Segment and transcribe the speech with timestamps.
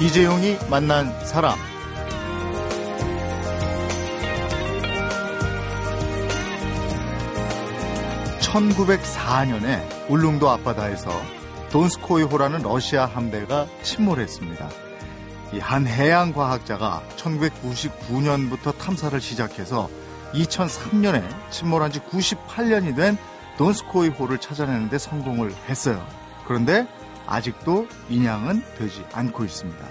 [0.00, 1.58] 이재용이 만난 사람.
[8.40, 11.10] (1904년에) 울릉도 앞바다에서
[11.70, 14.70] 돈스코이호라는 러시아 함대가 침몰했습니다.
[15.52, 19.90] 이한 해양 과학자가 1999년부터 탐사를 시작해서
[20.32, 23.18] 2003년에 침몰한 지 98년이 된
[23.58, 26.02] 돈스코이호를 찾아내는데 성공을 했어요.
[26.46, 26.86] 그런데
[27.30, 29.86] 아직도 인양은 되지 않고 있습니다.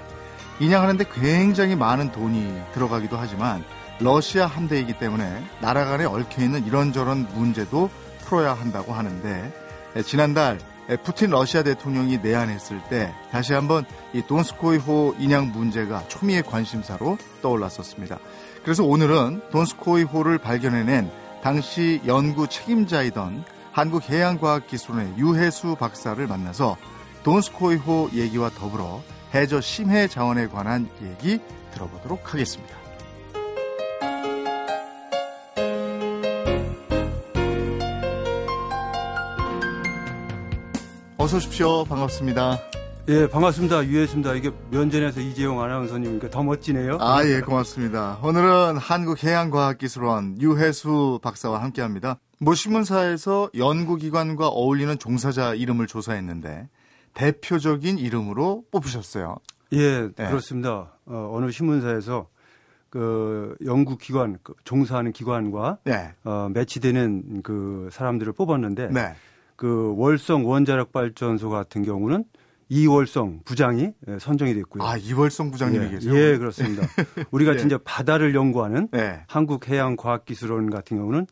[0.59, 3.63] 인양하는데 굉장히 많은 돈이 들어가기도 하지만
[3.99, 7.89] 러시아 함대이기 때문에 나라 간에 얽혀있는 이런저런 문제도
[8.25, 9.51] 풀어야 한다고 하는데
[10.05, 10.59] 지난달
[11.03, 18.19] 푸틴 러시아 대통령이 내한했을 때 다시 한번 이 돈스코이호 인양 문제가 초미의 관심사로 떠올랐었습니다.
[18.63, 26.75] 그래서 오늘은 돈스코이호를 발견해낸 당시 연구 책임자이던 한국해양과학기술원의 유해수 박사를 만나서
[27.29, 29.03] 돈스코이호 얘기와 더불어
[29.35, 31.39] 해저 심해 자원에 관한 얘기
[31.71, 32.75] 들어보도록 하겠습니다.
[41.19, 41.85] 어서 오십시오.
[41.85, 42.57] 반갑습니다.
[43.09, 43.85] 예, 반갑습니다.
[43.85, 44.33] 유해수입니다.
[44.33, 46.97] 이게 면전에서 이재용 아나운서님이니까 더 멋지네요.
[46.99, 48.17] 아, 예, 고맙습니다.
[48.23, 52.17] 오늘은 한국해양과학기술원 유해수 박사와 함께 합니다.
[52.39, 56.67] 모 신문사에서 연구기관과 어울리는 종사자 이름을 조사했는데
[57.13, 59.37] 대표적인 이름으로 뽑히셨어요.
[59.73, 60.27] 예, 네.
[60.27, 60.93] 그렇습니다.
[61.05, 62.27] 어, 어느 신문사에서
[62.89, 66.13] 그 연구 기관, 그 종사하는 기관과 네.
[66.23, 69.13] 어, 매치되는 그 사람들을 뽑았는데 네.
[69.55, 72.23] 그 월성 원자력 발전소 같은 경우는
[72.69, 74.83] 이월성 부장이 예, 선정이 됐고요.
[74.83, 76.15] 아, 이월성 부장님이 예, 계세요?
[76.15, 76.83] 예, 그렇습니다.
[77.31, 77.57] 우리가 예.
[77.57, 79.23] 진짜 바다를 연구하는 네.
[79.27, 81.25] 한국해양과학기술원 같은 경우는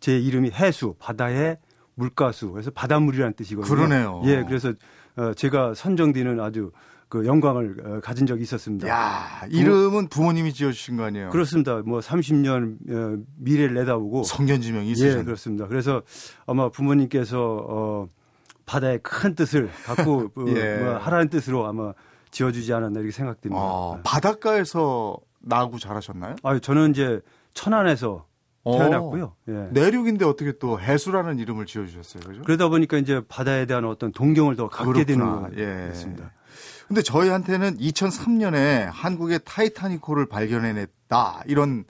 [0.00, 1.58] 제 이름이 해수, 바다의
[1.94, 2.52] 물가수.
[2.52, 3.74] 그래서 바닷물이라는 뜻이거든요.
[3.74, 4.22] 그러네요.
[4.26, 4.74] 예, 그래서 어,
[5.36, 6.72] 제가 선정되는 아주
[7.12, 8.88] 그 영광을 어, 가진 적이 있었습니다.
[8.88, 11.28] 야, 이름은 부모님이 지어주신 거 아니에요?
[11.28, 11.82] 그렇습니다.
[11.84, 15.66] 뭐 30년 어, 미래를 내다보고 성견지명이 있으셨 예, 그렇습니다.
[15.66, 16.00] 그래서
[16.46, 18.08] 아마 부모님께서 어,
[18.64, 20.76] 바다의 큰 뜻을 갖고 어, 예.
[20.78, 21.92] 뭐 하라는 뜻으로 아마
[22.30, 23.60] 지어주지 않았나 이렇게 생각됩니다.
[23.62, 26.36] 어, 바닷가에서 나고 자라셨나요?
[26.42, 27.20] 아, 저는 이제
[27.52, 28.24] 천안에서
[28.64, 29.34] 태어났고요.
[29.48, 29.68] 예.
[29.72, 32.42] 내륙인데 어떻게 또 해수라는 이름을 지어주셨어요, 그죠?
[32.42, 35.48] 그러다 보니까 이제 바다에 대한 어떤 동경을 더 갖게 그렇구나.
[35.50, 36.28] 되는 것같습니다 예.
[36.86, 41.84] 근데 저희한테는 2003년에 한국의 타이타닉호를 발견해냈다 이런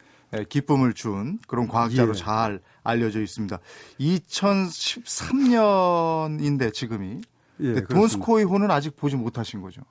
[0.48, 2.14] 기쁨을 준 그런 과학자로 예.
[2.14, 3.58] 잘 알려져 있습니다.
[4.00, 7.20] 2013년인데 지금이
[7.60, 9.82] 예, 돈스코이호는 아직 보지 못하신 거죠?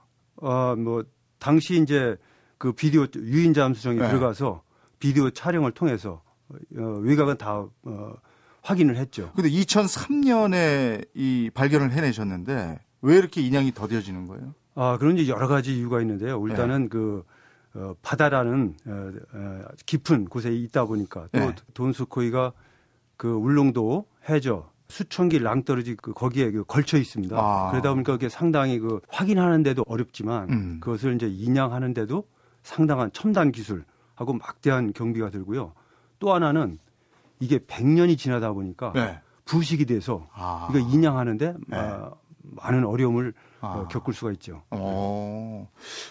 [0.42, 1.04] 아 뭐
[1.40, 2.16] 당시 이제
[2.58, 4.08] 그 비디오 유인 잠수정에 네.
[4.10, 4.62] 들어가서
[5.00, 6.31] 비디오 촬영을 통해서 어,
[6.70, 8.14] 외곽은 다 어,
[8.62, 9.32] 확인을 했죠.
[9.36, 14.54] 근데 2003년에 이 발견을 해내셨는데 왜 이렇게 인양이 더뎌지는 거예요?
[14.76, 16.46] 아, 그런 이제 여러 가지 이유가 있는데요.
[16.48, 16.90] 일단은 네.
[16.90, 17.24] 그
[17.74, 21.56] 어, 바다라는 어, 어, 깊은 곳에 있다 보니까 또 네.
[21.74, 22.54] 돈수코이가
[23.18, 27.36] 그 울릉도 해저 수천 길 낭떠러지 그 거기에 그 걸쳐 있습니다.
[27.38, 27.72] 아.
[27.72, 30.78] 그러다 보니까 그게 상당히 그 확인하는데도 어렵지만 음.
[30.82, 32.28] 그것을 이제 인양하는데도
[32.64, 35.74] 상당한 첨단 기술하고 막대한 경비가 들고요.
[36.22, 36.78] 또 하나는
[37.42, 39.20] 이게 100년이 지나다 보니까 네.
[39.44, 40.70] 부식이 돼서 아.
[40.70, 41.78] 이거 인양하는데 네.
[41.78, 42.12] 아,
[42.44, 43.88] 많은 어려움을 아.
[43.90, 44.62] 겪을 수가 있죠.
[44.70, 45.68] 어.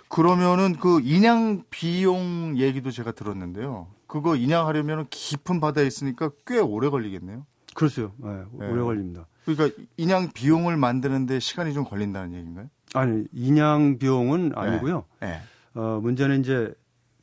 [0.08, 3.86] 그러면은 그 인양 비용 얘기도 제가 들었는데요.
[4.08, 7.46] 그거 인양하려면 깊은 바다에 있으니까 꽤 오래 걸리겠네요.
[7.74, 8.12] 그렇죠.
[8.18, 8.66] 네, 네.
[8.68, 9.26] 오래 걸립니다.
[9.44, 12.66] 그러니까 인양 비용을 만드는데 시간이 좀 걸린다는 얘기인가요?
[12.94, 15.04] 아니, 인양 비용은 아니고요.
[15.20, 15.28] 네.
[15.28, 15.40] 네.
[15.74, 16.74] 어, 문제는 이제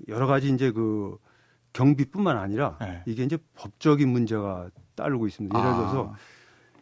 [0.07, 1.17] 여러 가지 이제 그
[1.77, 3.03] 경비뿐만 아니라 네.
[3.05, 5.57] 이게 이제 법적인 문제가 따르고 있습니다.
[5.57, 5.77] 예를 아.
[5.77, 6.15] 들어서 아.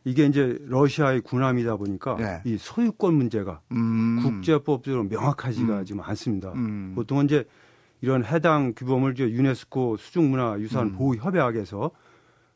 [0.05, 2.41] 이게 이제 러시아의 군함이다 보니까 네.
[2.45, 4.19] 이 소유권 문제가 음.
[4.21, 5.85] 국제법적으로 명확하지가 음.
[5.85, 6.53] 지금 않습니다.
[6.53, 6.93] 음.
[6.95, 7.43] 보통은 이제
[7.99, 10.93] 이런 해당 규범을 이제 유네스코 수중문화유산 음.
[10.93, 11.91] 보호 협약에서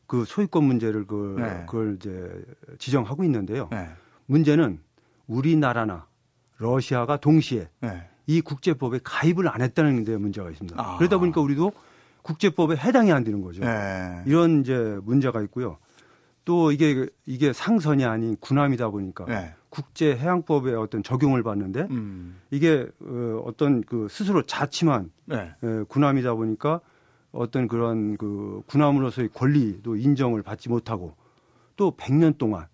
[0.06, 1.64] 그 소유권 문제를 그 네.
[1.66, 2.42] 그걸 이제
[2.78, 3.68] 지정하고 있는데요.
[3.70, 3.90] 네.
[4.26, 4.80] 문제는
[5.26, 6.06] 우리나라나
[6.56, 8.08] 러시아가 동시에 네.
[8.26, 10.82] 이 국제법에 가입을 안 했다는 데 문제가 있습니다.
[10.82, 10.96] 아.
[10.96, 11.72] 그러다 보니까 우리도
[12.22, 13.62] 국제법에 해당이 안 되는 거죠.
[13.62, 14.22] 네.
[14.26, 15.78] 이런 이제 문제가 있고요.
[16.44, 19.54] 또 이게 이게 상선이 아닌 군함이다 보니까 네.
[19.68, 22.40] 국제 해양법에 어떤 적용을 받는데 음.
[22.50, 25.54] 이게 어, 어떤 그 스스로 자치만 네.
[25.62, 26.80] 에, 군함이다 보니까
[27.32, 31.14] 어떤 그런 그 군함으로서의 권리도 인정을 받지 못하고
[31.76, 32.66] 또 100년 동안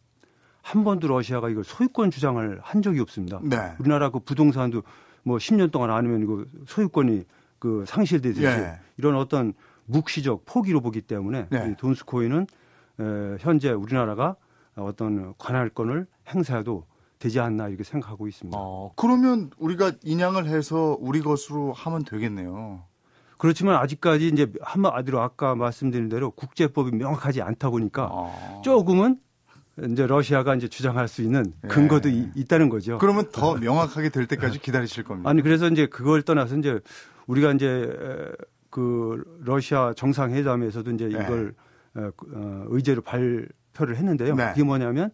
[0.63, 3.41] 한 번도 러시아가 이걸 소유권 주장을 한 적이 없습니다.
[3.43, 3.75] 네.
[3.79, 4.83] 우리나라 그 부동산도
[5.23, 7.25] 뭐 10년 동안 안 하면 그 소유권이
[7.59, 8.79] 그 상실되듯이 네.
[8.97, 9.55] 이런 어떤
[9.87, 11.77] 묵시적 포기로 보기 때문에 네.
[11.77, 12.47] 돈스코이는
[13.39, 14.37] 현재 우리나라가
[14.75, 16.87] 어떤 관할권을 행사해도
[17.19, 18.57] 되지 않나 이렇게 생각하고 있습니다.
[18.61, 22.85] 어, 그러면 우리가 인양을 해서 우리 것으로 하면 되겠네요.
[23.39, 28.63] 그렇지만 아직까지 이제 한마디로 아까 말씀드린 대로 국제법이 명확하지 않다 보니까 어.
[28.65, 29.19] 조금은
[29.91, 31.69] 이제 러시아가 이제 주장할 수 있는 예.
[31.69, 32.31] 근거도 예.
[32.35, 32.97] 있다는 거죠.
[32.99, 35.29] 그러면 더 명확하게 될 때까지 기다리실 겁니다.
[35.29, 36.81] 아니 그래서 이제 그걸 떠나서 이제
[37.27, 37.93] 우리가 이제
[38.71, 41.23] 그 러시아 정상회담에서도 이제 네.
[41.23, 41.55] 이걸
[41.93, 42.03] 네.
[42.03, 44.35] 어, 의제로 발표를 했는데요.
[44.35, 44.49] 네.
[44.51, 45.11] 그게 뭐냐면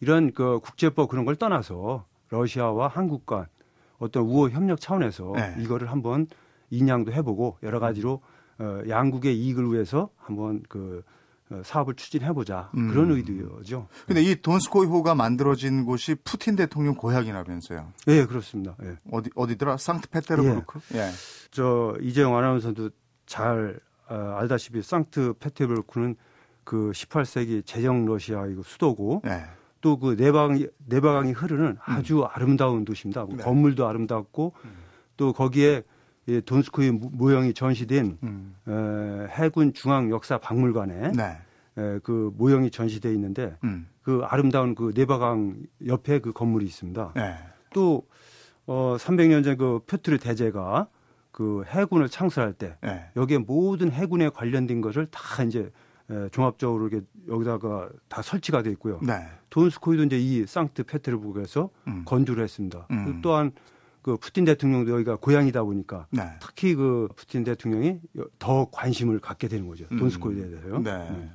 [0.00, 3.46] 이런 그 국제법 그런 걸 떠나서 러시아와 한국 간
[3.98, 5.56] 어떤 우호 협력 차원에서 네.
[5.58, 6.26] 이거를 한번
[6.70, 8.20] 인양도 해보고 여러 가지로
[8.58, 11.10] 어, 양국의 이익을 위해서 한번 그 어,
[11.64, 12.88] 사업을 추진해보자 음.
[12.88, 13.88] 그런 의도죠.
[14.06, 17.92] 근데 이 돈스코이호가 만들어진 곳이 푸틴 대통령 고향이라면서요?
[18.06, 18.76] 네, 그렇습니다.
[18.82, 18.96] 예.
[19.10, 19.76] 어디 어디더라?
[19.76, 20.80] 상트페테르부르크?
[20.94, 20.98] 예.
[20.98, 21.10] 예.
[21.50, 22.90] 저 이재용 아나운서도
[23.26, 26.16] 잘 어, 알다시피 상트페테르부르크는
[26.64, 29.44] 그 18세기 제정 러시아 이거 수도고 예.
[29.80, 31.76] 또그 내방이 내방이 흐르는 음.
[31.80, 32.26] 아주 음.
[32.30, 33.26] 아름다운 도시입니다.
[33.28, 33.42] 네.
[33.42, 34.70] 건물도 아름답고 음.
[35.16, 35.82] 또 거기에
[36.30, 38.54] 이 돈스코이 모형이 전시된 음.
[38.68, 41.38] 에, 해군 중앙 역사 박물관에 네.
[41.76, 43.88] 에, 그 모형이 전시돼 있는데 음.
[44.02, 45.56] 그 아름다운 그 네바강
[45.86, 47.12] 옆에 그 건물이 있습니다.
[47.16, 47.34] 네.
[47.74, 48.06] 또
[48.66, 50.86] 어, 300년 전 그 표트르 대제가
[51.32, 53.04] 그 해군을 창설할 때 네.
[53.16, 55.72] 여기에 모든 해군에 관련된 것을 다 이제
[56.10, 59.00] 에, 종합적으로 이렇게 여기다가 다 설치가 돼 있고요.
[59.02, 59.14] 네.
[59.50, 62.02] 돈스코이도 이제 이 상트 페테르부르크에서 음.
[62.04, 62.86] 건조를 했습니다.
[62.92, 63.20] 음.
[63.20, 63.50] 또한
[64.02, 66.22] 그 푸틴 대통령도 여기가 고향이다 보니까 네.
[66.40, 68.00] 특히 그 푸틴 대통령이
[68.38, 69.84] 더 관심을 갖게 되는 거죠.
[69.92, 69.98] 음.
[69.98, 70.78] 돈스코이에 대해서요.
[70.80, 70.98] 네.
[71.10, 71.30] 네.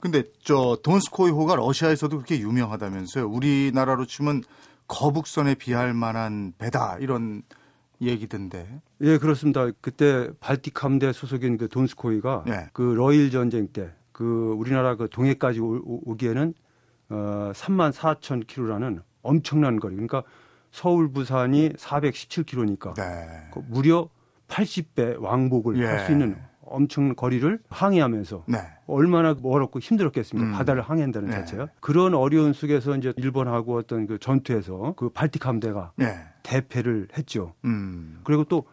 [0.00, 3.28] 근데 저 돈스코이호가 러시아에서도 그렇게 유명하다면서요.
[3.28, 4.42] 우리나라로 치면
[4.86, 7.42] 거북선에 비할 만한 배다 이런
[8.00, 8.80] 얘기던데.
[9.02, 9.70] 예, 그렇습니다.
[9.80, 12.66] 그때 발틱 함대 소속인 그 돈스코이가 네.
[12.72, 16.52] 그 러일 전쟁 때 그 우리나라 그 동해까지 오, 기에는
[17.10, 19.94] 어 3만 4천 킬로라는 엄청난 거리.
[19.94, 20.24] 그러니까
[20.70, 23.48] 서울 부산이 417km니까 네.
[23.52, 24.08] 그 무려
[24.48, 25.86] 80배 왕복을 예.
[25.86, 26.36] 할수 있는
[26.70, 28.58] 엄청 거리를 항해하면서 네.
[28.86, 30.50] 얼마나 멀었고 힘들었겠습니까?
[30.50, 30.52] 음.
[30.52, 31.36] 바다를 항해한다는 네.
[31.36, 36.14] 자체가 그런 어려운 속에서 이제 일본하고 어떤 그 전투에서 그 발틱 함대가 네.
[36.42, 37.54] 대패를 했죠.
[37.64, 38.20] 음.
[38.24, 38.64] 그리고 또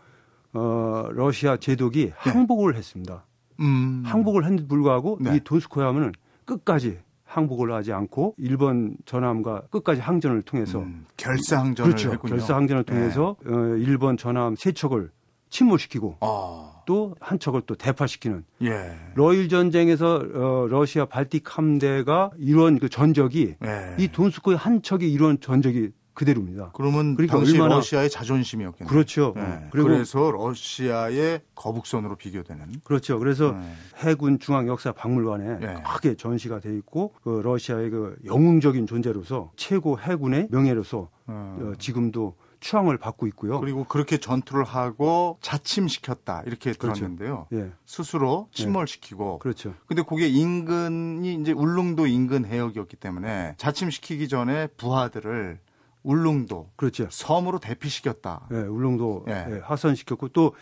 [0.53, 2.13] 어, 러시아 제독이 네.
[2.15, 3.25] 항복을 했습니다.
[3.59, 4.03] 음.
[4.05, 5.35] 항복을 했는데 불구하고 네.
[5.35, 6.11] 이 돈스코야 하면은
[6.45, 6.99] 끝까지
[7.35, 12.13] 항복을 하지 않고 일본 전함과 끝까지 항전을 통해서 음, 결사항전을 그렇죠.
[12.13, 12.35] 했군요.
[12.35, 13.53] 결사항전을 통해서 네.
[13.53, 15.11] 어, 일본 전함 세 척을
[15.49, 16.71] 침몰시키고 아.
[16.85, 18.95] 또한 척을 또 대파시키는 예.
[19.15, 23.95] 러일 전쟁에서 어, 러시아 발틱 함대가 이런 그 전적이 예.
[23.97, 26.71] 이 돈스코의 한 척이 이런 전적이 그대로입니다.
[26.73, 27.75] 그러면 그러니까 당시 얼마나...
[27.75, 28.89] 러시아의 자존심이었겠네요.
[28.89, 29.33] 그렇죠.
[29.35, 29.67] 네.
[29.71, 32.81] 그래서 러시아의 거북선으로 비교되는.
[32.83, 33.19] 그렇죠.
[33.19, 33.73] 그래서 네.
[33.97, 35.83] 해군 중앙 역사 박물관에 네.
[35.93, 41.57] 크게 전시가 돼 있고 그 러시아의 그 영웅적인 존재로서 최고 해군의 명예로서 어.
[41.59, 43.59] 어, 지금도 추앙을 받고 있고요.
[43.59, 46.95] 그리고 그렇게 전투를 하고 자침시켰다 이렇게 그렇죠.
[46.99, 47.47] 들었는데요.
[47.53, 47.71] 예.
[47.85, 48.55] 스스로 예.
[48.55, 49.39] 침몰시키고.
[49.39, 49.75] 그렇죠.
[49.85, 55.59] 근데 그게 인근이 이제 울릉도 인근 해역이었기 때문에 자침시키기 전에 부하들을
[56.05, 57.07] 울릉도 그렇죠.
[57.09, 58.47] 섬으로 대피시켰다.
[58.49, 59.45] 네, 울릉도 네.
[59.45, 60.53] 네, 하선시켰고 또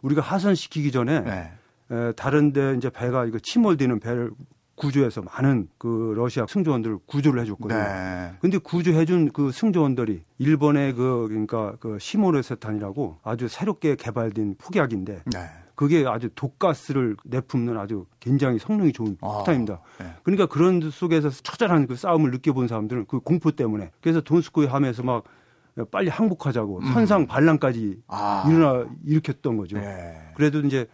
[0.00, 1.52] 우리가 하선시키기 전에 네.
[1.90, 4.30] 에, 다른데 이제 배가 이거 침몰되는 배를
[4.74, 7.78] 구조해서 많은 그 러시아 승조원들을 구조를 해줬거든요.
[7.78, 8.32] 네.
[8.40, 15.38] 근데 구조해준 그 승조원들이 일본의 그 그러니까 그 시모레세탄이라고 아주 새롭게 개발된 폭약인데 네.
[15.82, 19.80] 그게 아주 독가스를 내뿜는 아주 굉장히 성능이 좋은 아, 폭탄입니다.
[19.98, 20.14] 네.
[20.22, 25.24] 그러니까 그런 속에서 처절한 그 싸움을 느껴본 사람들은 그 공포 때문에 그래서 돈스코이 함에서 막
[25.90, 26.92] 빨리 항복하자고 음.
[26.92, 28.44] 선상 반란까지 아.
[28.48, 29.76] 일어나 일으켰던 거죠.
[29.76, 30.14] 네.
[30.36, 30.86] 그래도 이제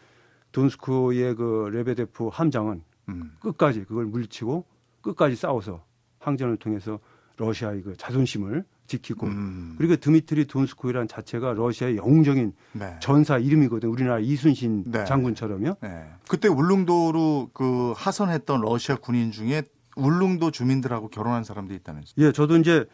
[0.53, 3.33] 돈스코이의 그 레베데프 함장은 음.
[3.41, 4.65] 끝까지 그걸 물리치고
[5.03, 5.85] 끝까지 싸워서
[6.19, 6.99] 항전을 통해서
[7.37, 9.75] 러시아의 그 자존심을 지키고 음.
[9.79, 12.97] 그리고 드미트리 돈스코이란 자체가 러시아의 영웅적인 네.
[13.01, 13.89] 전사 이름이거든.
[13.89, 15.05] 우리나라 이순신 네.
[15.05, 15.77] 장군처럼요.
[15.81, 16.07] 네.
[16.29, 19.63] 그때 울릉도로 그 하선했던 러시아 군인 중에
[19.97, 22.15] 울릉도 주민들하고 결혼한 사람도 있다면서요?
[22.19, 22.87] 예, 저도 이제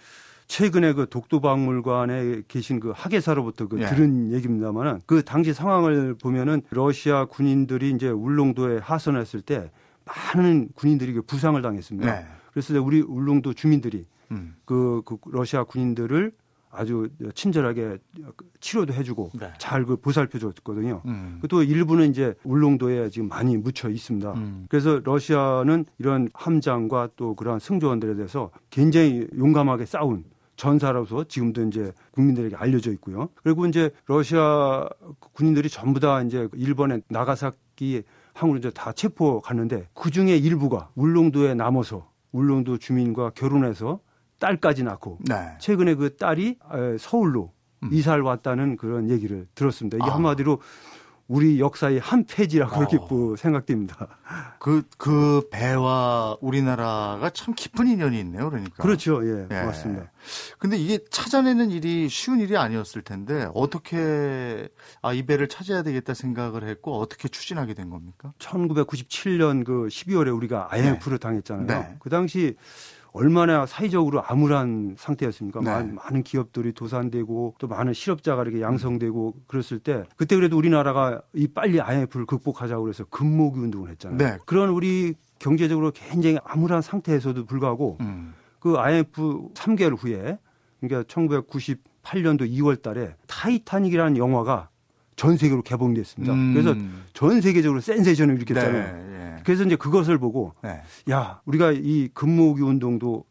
[0.46, 3.86] 최근에 그 독도박물관에 계신 그 학예사로부터 그 예.
[3.86, 9.70] 들은 얘기입니다만은 그 당시 상황을 보면은 러시아 군인들이 이제 울릉도에 하선했을 때
[10.04, 12.12] 많은 군인들이 그 부상을 당했습니다.
[12.12, 12.26] 네.
[12.52, 14.56] 그래서 우리 울릉도 주민들이 음.
[14.64, 16.32] 그, 그 러시아 군인들을
[16.74, 17.98] 아주 친절하게
[18.60, 19.52] 치료도 해주고 네.
[19.58, 21.02] 잘그 보살펴줬거든요.
[21.06, 21.40] 음.
[21.48, 24.32] 또 일부는 이제 울릉도에 지금 많이 묻혀 있습니다.
[24.32, 24.66] 음.
[24.68, 30.24] 그래서 러시아는 이런 함장과 또 그러한 승조원들에 대해서 굉장히 용감하게 싸운
[30.56, 33.28] 전사로서 지금도 이제 국민들에게 알려져 있고요.
[33.42, 34.88] 그리고 이제 러시아
[35.32, 38.02] 군인들이 전부 다 이제 일본의 나가사키
[38.34, 44.00] 항으로 이제 다 체포 갔는데 그 중에 일부가 울릉도에 남아서 울릉도 주민과 결혼해서
[44.38, 45.56] 딸까지 낳고 네.
[45.58, 46.58] 최근에 그 딸이
[46.98, 47.90] 서울로 음.
[47.92, 49.98] 이사를 왔다는 그런 얘기를 들었습니다.
[49.98, 50.14] 이게 아.
[50.14, 50.60] 한마디로
[51.26, 53.36] 우리 역사의 한 페이지라고 어.
[53.36, 54.18] 생각됩니다.
[54.60, 58.82] 그, 그 배와 우리나라가 참 깊은 인연이 있네요, 그러니까.
[58.82, 59.64] 그렇죠, 예, 예.
[59.64, 60.12] 맞습니다.
[60.58, 64.68] 근데 이게 찾아내는 일이 쉬운 일이 아니었을 텐데, 어떻게,
[65.00, 68.34] 아, 이 배를 찾아야 되겠다 생각을 했고, 어떻게 추진하게 된 겁니까?
[68.38, 71.22] 1997년 그 12월에 우리가 IMF를 네.
[71.22, 71.66] 당했잖아요.
[71.66, 71.96] 네.
[72.00, 72.54] 그 당시
[73.14, 75.60] 얼마나 사회적으로 암울한 상태였습니까?
[75.60, 75.70] 네.
[75.70, 81.46] 많은, 많은 기업들이 도산되고 또 많은 실업자가 이렇게 양성되고 그랬을 때 그때 그래도 우리나라가 이
[81.46, 84.18] 빨리 IMF를 극복하자고 그래서 금모기 운동을 했잖아요.
[84.18, 84.36] 네.
[84.44, 88.34] 그런 우리 경제적으로 굉장히 암울한 상태에서도 불구하고 음.
[88.58, 90.38] 그 IMF 3개월 후에
[90.80, 94.70] 그러니까 1998년도 2월 달에 타이타닉이라는 영화가
[95.14, 96.34] 전 세계로 개봉됐습니다.
[96.34, 96.52] 음.
[96.52, 96.74] 그래서
[97.12, 98.72] 전 세계적으로 센세이션을 일으켰잖아요.
[98.72, 99.33] 네, 네.
[99.44, 100.82] 그래서 이제 그것을 보고 네.
[101.10, 103.24] 야 우리가 이 금 모으기 운동도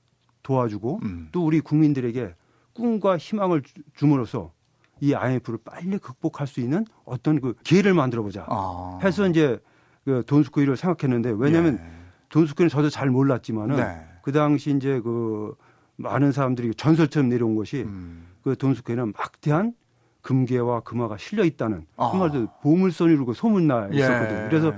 [0.44, 1.30] 도와주고 음.
[1.32, 2.36] 또 우리 국민들에게
[2.74, 3.64] 꿈과 희망을
[3.96, 4.52] 줌으로써
[5.00, 9.00] 이 IMF를 빨리 극복할 수 있는 어떤 그 기회를 만들어 보자 아.
[9.04, 9.60] 해서 이제
[10.06, 12.04] 그 돈스코이를 생각했는데 왜냐하면 예.
[12.30, 14.06] 돈스코이는 저도 잘 몰랐지만은 네.
[14.22, 15.56] 그 당시 이제 그
[15.96, 18.28] 많은 사람들이 전설처럼 내려온 것이 음.
[18.44, 19.74] 그 돈스코이는 막대한
[20.22, 22.08] 금괴와 금화가 실려 있다는 아.
[22.08, 24.46] 한말로 보물선이로 그 소문나 있었거든요.
[24.46, 24.50] 예.
[24.50, 24.74] 그래서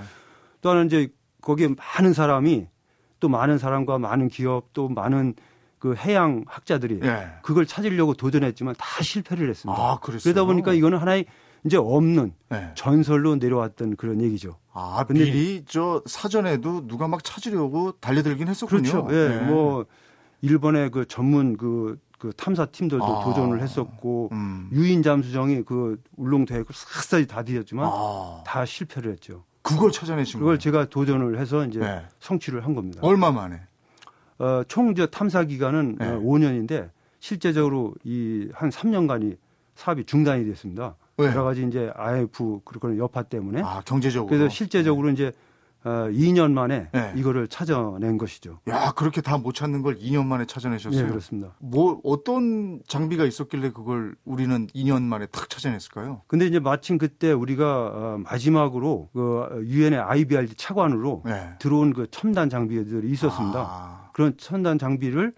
[0.62, 1.10] 또 하나 이제
[1.46, 2.68] 거기에 많은 사람이
[3.22, 5.36] 또 많은 사람과 많은 기업 또 많은
[5.80, 7.28] 그 해양 학자들이 예.
[7.44, 9.80] 그걸 찾으려고 도전했지만 다 실패를 했습니다.
[9.80, 11.26] 아, 그러다 보니까 이거는 하나의
[11.64, 12.72] 이제 없는 예.
[12.76, 14.58] 전설로 내려왔던 그런 얘기죠.
[14.74, 18.82] 아, 근데 미리 저 사전에도 누가 막 찾으려고 달려들긴 했었군요.
[18.82, 19.08] 그렇죠.
[19.12, 19.42] 예.
[19.42, 19.46] 예.
[19.46, 19.86] 뭐
[20.42, 24.70] 일본의 그 전문 그, 그 탐사 팀들도 아, 도전을 했었고 음.
[24.72, 28.44] 유인 잠수정이 그 울릉도에 싹싹이 다 뒤졌지만 아.
[28.46, 29.44] 다 실패를 했죠.
[29.66, 30.60] 그걸 찾아내신 그걸 거예요?
[30.60, 32.04] 제가 도전을 해서 이제 네.
[32.20, 33.00] 성취를 한 겁니다.
[33.02, 33.60] 얼마 만에?
[34.38, 36.08] 어, 총저 탐사 기간은 네.
[36.08, 39.38] 어, 5년인데 실제적으로 이 한 3년간이
[39.76, 40.96] 사업이 중단이 됐습니다.
[41.18, 41.26] 네.
[41.26, 43.62] 여러 가지 이제 IF 그런 여파 때문에.
[43.64, 44.30] 아, 경제적으로.
[44.30, 45.14] 그래서 실제적으로 네.
[45.14, 45.32] 이제
[45.86, 47.14] 어, 2년 만에 네.
[47.16, 48.60] 이거를 찾아낸 것이죠.
[48.68, 51.04] 야, 그렇게 다 못 찾는 걸 2년 만에 찾아내셨어요?
[51.04, 51.54] 네, 그렇습니다.
[51.60, 56.24] 뭐 어떤 장비가 있었길래 그걸 우리는 2년 만에 탁 찾아냈을까요?
[56.26, 61.52] 근데 이제 마침 그때 우리가 어, 마지막으로 그 유엔의 IBRD 차관으로 네.
[61.60, 63.60] 들어온 그 첨단 장비들이 있었습니다.
[63.60, 64.10] 아.
[64.14, 65.34] 그런 첨단 장비를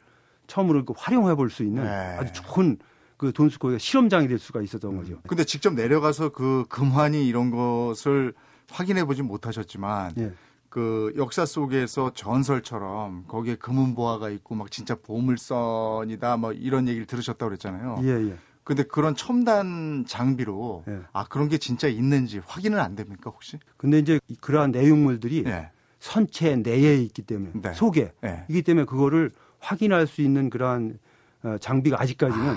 [0.47, 1.89] 처음으로 그 활용해 볼 수 있는 네.
[2.19, 2.77] 아주 좋은
[3.17, 4.97] 그 돈수코가 실험장이 될 수가 있었던 음.
[4.99, 5.19] 거죠.
[5.27, 8.33] 근데 직접 내려가서 그 금환이 이런 것을
[8.71, 10.33] 확인해 보진 못하셨지만 예.
[10.69, 17.49] 그 역사 속에서 전설처럼 거기에 금은 보화가 있고 막 진짜 보물선이다 뭐 이런 얘기를 들으셨다고
[17.49, 17.99] 그랬잖아요.
[18.03, 18.37] 예, 예.
[18.63, 20.99] 근데 그런 첨단 장비로 예.
[21.13, 23.57] 아 그런 게 진짜 있는지 확인은 안 됩니까 혹시?
[23.77, 25.71] 근데 이제 그러한 내용물들이 예.
[25.99, 27.73] 선체 내에 있기 때문에 네.
[27.73, 28.45] 속에 네.
[28.49, 30.99] 이기 때문에 그거를 확인할 수 있는 그러한
[31.43, 32.55] 어, 장비가 아직까지는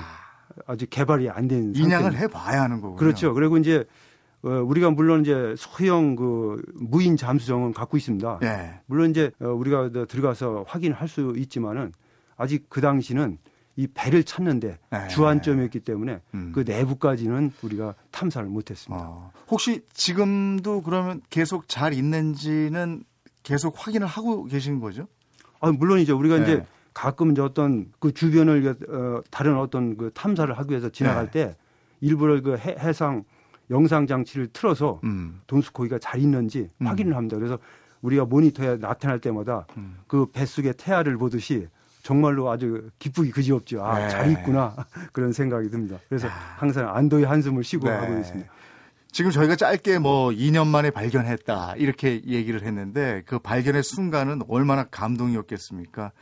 [0.66, 0.76] 아.
[0.76, 2.96] 직 개발이 안된 인양을 해봐야 하는 거군요.
[2.96, 3.32] 그렇죠.
[3.32, 3.84] 그리고 이제 어,
[4.42, 8.38] 우리가 물론 이제 소형 그 무인 잠수정은 갖고 있습니다.
[8.40, 8.80] 네.
[8.86, 11.92] 물론 이제 어, 우리가 들어가서 확인할 수 있지만은
[12.36, 13.38] 아직 그 당시는
[13.76, 15.08] 이 배를 찾는데 네.
[15.08, 16.52] 주안점이었기 때문에 음.
[16.54, 19.04] 그 내부까지는 우리가 탐사를 못했습니다.
[19.08, 19.32] 어.
[19.48, 23.04] 혹시 지금도 그러면 계속 잘 있는지는
[23.42, 25.06] 계속 확인을 하고 계신 거죠?
[25.60, 26.42] 아, 물론 이제 우리가 네.
[26.42, 31.30] 이제 가끔 이제 어떤 그 주변을 어, 다른 어떤 그 탐사를 하기 위해서 지나갈 네.
[31.30, 31.56] 때
[32.00, 33.24] 일부러 그 해, 해상
[33.70, 35.40] 영상 장치를 틀어서 음.
[35.46, 36.86] 돈수코기가 잘 있는지 음.
[36.86, 37.36] 확인을 합니다.
[37.36, 37.58] 그래서
[38.02, 39.98] 우리가 모니터에 나타날 때마다 음.
[40.06, 41.68] 그 뱃속의 태아를 보듯이
[42.02, 43.84] 정말로 아주 기쁘기 그지없죠.
[43.84, 44.08] 아, 네.
[44.08, 44.74] 잘 있구나.
[45.12, 45.98] 그런 생각이 듭니다.
[46.08, 47.94] 그래서 항상 안도의 한숨을 쉬고 네.
[47.94, 48.50] 하고 있습니다.
[49.12, 56.12] 지금 저희가 짧게 뭐 2년 만에 발견했다 이렇게 얘기를 했는데 그 발견의 순간은 얼마나 감동이었겠습니까?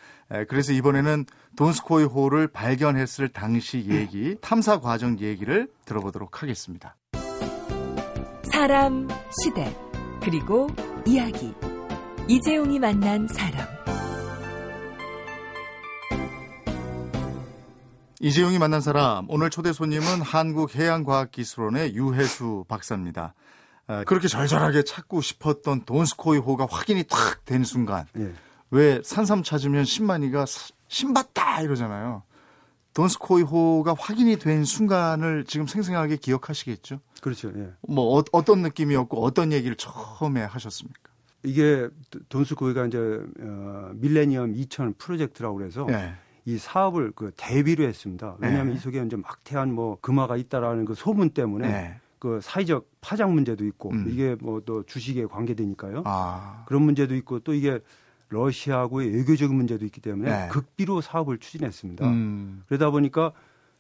[0.48, 1.26] 그래서 이번에는
[1.56, 6.96] 돈스코이 호를 발견했을 당시 얘기, 탐사 과정 얘기를 들어보도록 하겠습니다.
[8.58, 9.72] 사람, 시대,
[10.20, 10.66] 그리고
[11.06, 11.54] 이야기.
[12.26, 13.64] 이재용이 만난 사람.
[18.18, 23.34] 이재용이 만난 사람 오늘 초대 손님은 한국해양과학기술원의 유해수 박사입니다.
[24.08, 28.32] 그렇게 절절하게 찾고 싶었던 돈스코이호가 확인이 탁 된 순간 예.
[28.72, 30.46] 왜 산삼 찾으면 신만이가
[30.88, 32.24] 신봤다 이러잖아요.
[32.92, 36.98] 돈스코이호가 확인이 된 순간을 지금 생생하게 기억하시겠죠?
[37.20, 37.52] 그렇죠.
[37.56, 37.70] 예.
[37.82, 41.00] 뭐 어, 떤 느낌이었고 어떤 얘기를 처음에 하셨습니까?
[41.44, 41.88] 이게
[42.28, 42.98] 돈스코이가 이제
[43.40, 46.14] 어, 밀레니엄 2000 프로젝트라고 그래서 예.
[46.44, 48.36] 이 사업을 그 대비로 했습니다.
[48.38, 48.74] 왜냐하면 네.
[48.74, 52.00] 이 속에 이제 막대한 뭐 금화가 있다라는 그 소문 때문에 네.
[52.18, 54.06] 그 사회적 파장 문제도 있고 음.
[54.08, 56.02] 이게 뭐 또 주식에 관계되니까요.
[56.06, 56.64] 아.
[56.66, 57.80] 그런 문제도 있고 또 이게
[58.30, 60.48] 러시아하고의 외교적인 문제도 있기 때문에 네.
[60.48, 62.06] 극비로 사업을 추진했습니다.
[62.08, 62.62] 음.
[62.66, 63.32] 그러다 보니까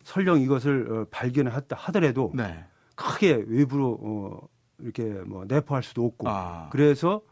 [0.04, 2.64] 설령 이것을 어, 발견했다 하더라도 네.
[2.98, 4.48] 크게 외부로 어,
[4.80, 6.68] 이렇게 뭐 내포할 수도 없고 아.
[6.70, 7.22] 그래서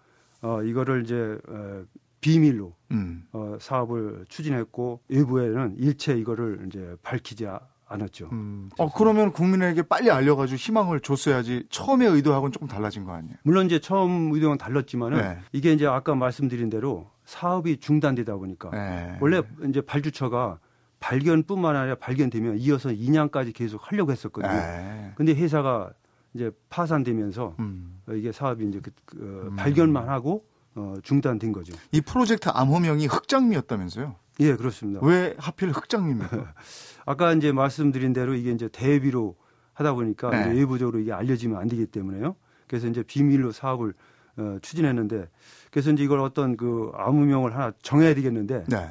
[0.41, 1.85] 어, 이거를 이제 어,
[2.21, 3.27] 비밀로 음.
[3.33, 7.49] 어, 사업을 추진했고 외부에는 일체 이거를 이제 밝히지
[7.89, 8.29] 않았죠.
[8.33, 8.69] 음.
[8.79, 13.37] 어 그러면 국민에게 빨리 알려가지고 희망을 줬어야지 처음에 의도하고는 조금 달라진 거 아니에요?
[13.43, 15.39] 물론 이제 처음 의도는 달랐지만은 네.
[15.53, 19.19] 이게 이제 아까 말씀드린 대로 사업이 중단되다 보니까 네.
[19.21, 20.59] 원래 이제 발주처가
[21.01, 24.53] 발견뿐만 아니라 발견되면 이어서 2년까지 계속 하려고 했었거든요.
[24.53, 25.13] 네.
[25.15, 25.93] 근데 회사가
[26.35, 28.01] 이제 파산되면서 음.
[28.13, 29.57] 이게 사업이 이제 그, 그 음.
[29.57, 31.75] 발견만 하고 어, 중단된 거죠.
[31.93, 34.15] 이 프로젝트 암호명이 흑장미였다면서요?
[34.41, 35.01] 예, 그렇습니다.
[35.03, 36.55] 왜 하필 흑장미입니까?
[37.07, 39.37] 아까 이제 말씀드린 대로 이게 이제 대비로
[39.73, 40.53] 하다 보니까 네.
[40.53, 42.37] 외부적으로 이게 알려지면 안 되기 때문에요.
[42.67, 43.95] 그래서 이제 비밀로 사업을
[44.39, 45.29] 어, 추진했는데
[45.71, 48.91] 그래서 이제 이걸 어떤 그 암호명을 하나 정해야 되겠는데 네.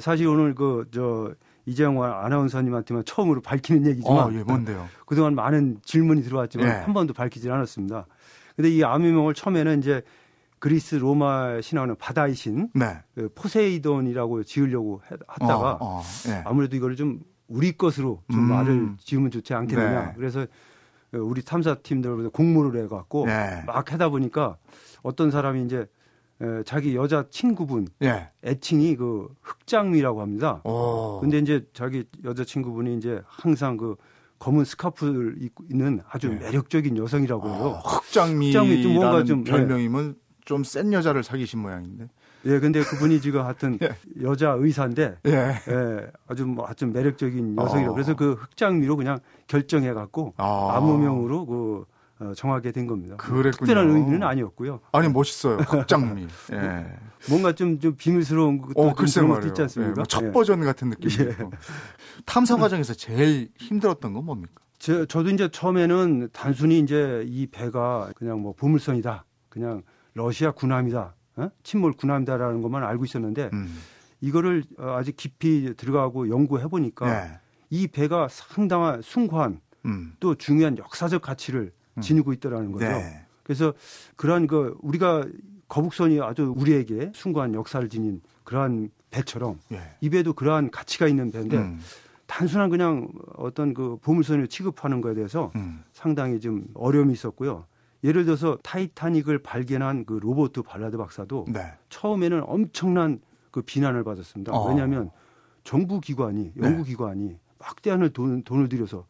[0.00, 1.34] 사실 오늘 그 저
[1.66, 4.88] 이재영 아나운서님한테만 처음으로 밝히는 얘기지만 어, 예, 뭔데요?
[5.06, 6.72] 그동안 많은 질문이 들어왔지만 네.
[6.74, 8.06] 한 번도 밝히지 않았습니다.
[8.56, 10.02] 근데 이 암호명을 처음에는 이제
[10.58, 12.98] 그리스 로마 신화는 바다의 신 네.
[13.14, 16.42] 그 포세이돈이라고 지으려고 했다가 어, 어, 네.
[16.44, 18.44] 아무래도 이거를 좀 우리 것으로 좀 음.
[18.48, 20.06] 말을 지으면 좋지 않겠느냐.
[20.06, 20.12] 네.
[20.16, 20.46] 그래서
[21.12, 23.62] 우리 탐사팀들 공모를 해갖고 네.
[23.66, 24.56] 막 하다 보니까
[25.02, 25.86] 어떤 사람이 이제
[26.64, 28.30] 자기 여자 친구분 예.
[28.44, 30.60] 애칭이 그 흑장미라고 합니다.
[30.64, 31.20] 오.
[31.20, 33.96] 근데 이제 자기 여자 친구분이 이제 항상 그
[34.38, 36.34] 검은 스카프를 입고 있는 아주 예.
[36.34, 37.56] 매력적인 여성이라고 해요.
[37.56, 40.22] 어, 흑장미라는 흑장미 뭔가 좀 별명이면 예.
[40.44, 42.08] 좀센 여자를 사귀신 모양인데.
[42.46, 43.94] 예, 근데 그분이 지금 하여튼 예.
[44.22, 45.30] 여자 의사인데 예.
[45.30, 47.94] 예 아주 뭐 아주 매력적인 여성이라고 어.
[47.94, 50.72] 그래서 그 흑장미로 그냥 결정해 갖고 아.
[50.74, 51.91] 아무명으로 그 어,
[52.36, 53.16] 정하게 된 겁니다.
[53.16, 53.50] 그랬군요.
[53.50, 54.80] 특별한 의미는 아니었고요.
[54.92, 55.56] 아니 멋있어요.
[55.58, 56.26] 흑장미.
[56.52, 56.86] 예.
[57.28, 59.90] 뭔가 좀, 좀 비밀스러운 것도 어, 글쎄 것도 있지 않습니까?
[59.90, 60.32] 예, 뭐첫 예.
[60.32, 61.36] 버전 같은 느낌이 예.
[62.24, 64.62] 탐사 과정에서 제일 힘들었던 건 뭡니까?
[64.78, 69.24] 저, 저도 이제 처음에는 단순히 이제 이 배가 그냥 뭐 보물선이다.
[69.48, 69.82] 그냥
[70.14, 71.14] 러시아 군함이다.
[71.36, 71.50] 어?
[71.62, 73.78] 침몰 군함이다라는 것만 알고 있었는데 음.
[74.20, 77.38] 이거를 어, 아직 깊이 들어가고 연구해 보니까 네.
[77.70, 80.14] 이 배가 상당한 숭고한 음.
[80.20, 81.81] 또 중요한 역사적 가치를 음.
[82.00, 82.86] 지니고 있더라는 거죠.
[82.86, 83.26] 네.
[83.42, 83.72] 그래서
[84.16, 85.26] 그러한 그 우리가
[85.68, 89.80] 거북선이 아주 우리에게 숭고한 역사를 지닌 그러한 배처럼 네.
[90.00, 91.80] 이 배도 그러한 가치가 있는 배인데 음.
[92.26, 95.82] 단순한 그냥 어떤 그 보물선을 취급하는 것에 대해서 음.
[95.92, 97.66] 상당히 좀 어려움이 있었고요.
[98.04, 101.72] 예를 들어서 타이타닉을 발견한 그 로버트 발라드 박사도 네.
[101.88, 104.52] 처음에는 엄청난 그 비난을 받았습니다.
[104.52, 104.68] 어.
[104.68, 105.10] 왜냐하면
[105.62, 106.66] 정부 기관이 네.
[106.66, 109.04] 연구 기관이 막대한 돈, 돈을 들여서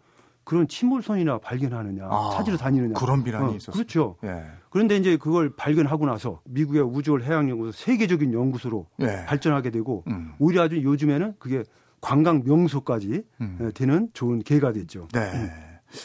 [0.45, 3.73] 그런 침몰선이나 발견하느냐 아, 찾으러 다니느냐 그런 비난이 어, 있었어요.
[3.73, 4.17] 그렇죠.
[4.25, 4.45] 예.
[4.71, 9.25] 그런데 이제 그걸 발견하고 나서 미국의 우주월 해양 연구소 세계적인 연구소로 예.
[9.27, 10.33] 발전하게 되고 음.
[10.39, 11.63] 오히려 아주 요즘에는 그게
[12.01, 13.71] 관광 명소까지 음.
[13.75, 15.09] 되는 좋은 계가 됐죠.
[15.13, 15.21] 네.
[15.33, 15.51] 음.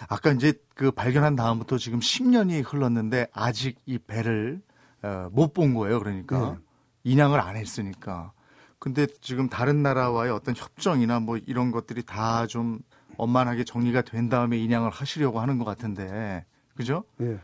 [0.10, 4.62] 아까 이제 그 발견한 다음부터 지금 10년이 흘렀는데 아직 이 배를
[5.02, 6.00] 어, 못본 거예요.
[6.00, 6.58] 그러니까 네.
[7.12, 8.34] 인양을 안 했으니까.
[8.80, 12.80] 근데 지금 다른 나라와의 어떤 협정이나 뭐 이런 것들이 다 좀
[13.18, 17.04] 원만하게 정리가 된 다음에 인양을 하시려고 하는 것 같은데, 그죠?
[17.18, 17.38] 네.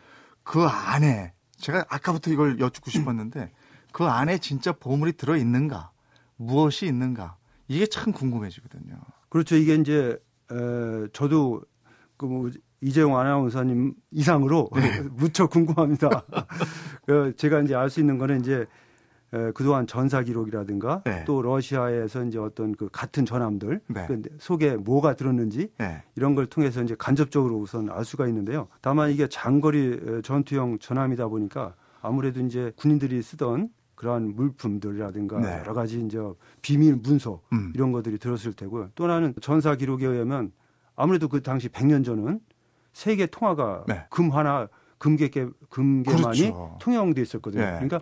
[0.43, 3.51] 그 안에 제가 아까부터 이걸 여쭙고 싶었는데
[3.91, 5.91] 그 안에 진짜 보물이 들어 있는가,
[6.35, 8.95] 무엇이 있는가 이게 참 궁금해지거든요.
[9.29, 9.55] 그렇죠.
[9.55, 10.17] 이게 이제
[10.51, 11.61] 에, 저도
[12.17, 15.01] 그뭐 이재용 아나운서님 이상으로 네.
[15.13, 16.23] 무척 궁금합니다.
[17.07, 18.65] 그 제가 이제 알 수 있는 거는 이제
[19.53, 21.23] 그동안 전사 기록이라든가 네.
[21.25, 24.05] 또 러시아에서 이제 어떤 그 같은 전함들 네.
[24.07, 26.03] 그 속에 뭐가 들었는지 네.
[26.15, 28.67] 이런 걸 통해서 이제 간접적으로 우선 알 수가 있는데요.
[28.81, 35.59] 다만 이게 장거리 전투형 전함이다 보니까 아무래도 이제 군인들이 쓰던 그러한 물품들이라든가 네.
[35.59, 36.19] 여러 가지 이제
[36.61, 37.71] 비밀 문서 음.
[37.73, 38.89] 이런 것들이 들었을 테고요.
[38.95, 40.51] 또 하나는 전사 기록에 의하면
[40.95, 42.39] 아무래도 그 당시 100년 전은
[42.91, 44.05] 세계 통화가 네.
[44.09, 44.67] 금 하나
[44.99, 45.29] 금괴
[45.69, 46.77] 금괴만이 그렇죠.
[46.79, 47.61] 통용돼 있었거든요.
[47.61, 47.71] 네.
[47.71, 48.01] 그러니까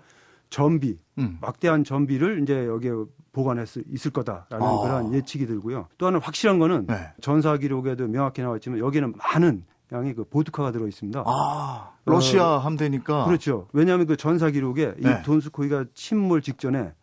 [0.52, 1.40] 전비 음.
[1.42, 2.92] 막대한 전비를 이제 여기에
[3.32, 4.82] 보관했 있을 거다라는 아.
[4.84, 5.88] 그런 예측이 들고요.
[5.98, 7.12] 또 하나 확실한 거는 네.
[7.22, 11.24] 전사 기록에도 명확히 나왔지만 여기는 많은 양의 그 보드카가 들어 있습니다.
[11.26, 13.26] 아, 러시아 어, 함대니까.
[13.26, 13.68] 그렇죠.
[13.74, 15.20] 왜냐하면 그 전사 기록에 네.
[15.20, 16.94] 이 돈스코이가 침몰 직전에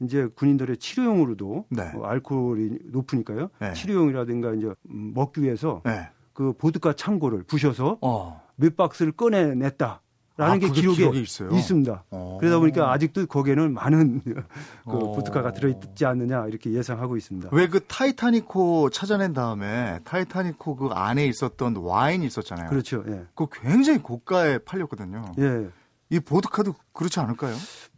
[0.00, 1.90] 이제 군인들의 치료용으로도 네.
[1.94, 3.48] 뭐 알코올이 높으니까요.
[3.58, 3.72] 네.
[3.72, 6.08] 치료용이라든가 이제 먹기 위해서 네.
[6.32, 8.42] 그 보드카 창고를 부셔서 어.
[8.56, 10.00] 몇 박스를 꺼내냈다.
[10.38, 12.04] 라는 아, 게 기록에 있습니다.
[12.10, 12.38] 어.
[12.38, 14.44] 그러다 보니까 아직도 거기에는 많은 그
[14.84, 15.12] 어.
[15.12, 17.48] 보드카가 들어있지 않느냐 이렇게 예상하고 있습니다.
[17.52, 22.70] 왜 그 타이타닉호 찾아낸 다음에 타이타닉호 그 안에 있었던 와인이 있었잖아요.
[22.70, 23.04] 그렇죠.
[23.08, 23.26] 예.
[23.34, 25.32] 그 굉장히 고가에 팔렸거든요.
[25.40, 25.68] 예.
[26.10, 27.54] 이 보드카도 그렇지 않을까요?